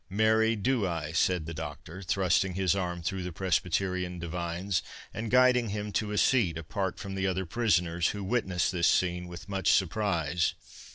"Marry, 0.09 0.55
do 0.55 0.87
I," 0.87 1.11
said 1.11 1.45
the 1.45 1.53
Doctor, 1.53 2.01
thrusting 2.01 2.55
his 2.55 2.75
arm 2.75 3.03
through 3.03 3.21
the 3.21 3.31
Presbyterian 3.31 4.17
divine's, 4.17 4.81
and 5.13 5.29
guiding 5.29 5.69
him 5.69 5.91
to 5.91 6.11
a 6.11 6.17
seat 6.17 6.57
apart 6.57 6.97
from 6.97 7.13
the 7.13 7.27
other 7.27 7.45
prisoners, 7.45 8.07
who 8.07 8.23
witnessed 8.23 8.71
this 8.71 8.87
scene 8.87 9.27
with 9.27 9.47
much 9.47 9.71
surprise. 9.71 10.55